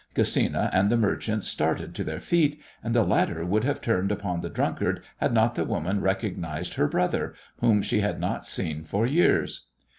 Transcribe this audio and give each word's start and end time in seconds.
Gesina 0.15 0.71
and 0.73 0.89
the 0.89 0.97
merchant 0.97 1.43
started 1.43 1.93
to 1.93 2.03
their 2.03 2.19
feet, 2.19 2.59
and 2.83 2.95
the 2.95 3.03
latter 3.03 3.45
would 3.45 3.63
have 3.65 3.81
turned 3.81 4.11
upon 4.11 4.41
the 4.41 4.49
drunkard 4.49 5.03
had 5.17 5.31
not 5.31 5.53
the 5.53 5.63
woman 5.63 6.01
recognized 6.01 6.73
her 6.73 6.87
brother, 6.87 7.35
whom 7.59 7.83
she 7.83 7.99
had 7.99 8.19
not 8.19 8.43
seen 8.43 8.83
for 8.83 9.05
years. 9.05 9.67